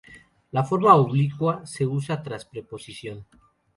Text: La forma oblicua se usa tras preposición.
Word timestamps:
La 0.57 0.63
forma 0.69 0.95
oblicua 0.95 1.63
se 1.67 1.85
usa 1.85 2.23
tras 2.23 2.43
preposición. 2.45 3.27